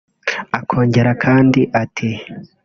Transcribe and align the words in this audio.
Akongera 0.59 1.11
kandi 1.23 1.61
ati 1.83 2.09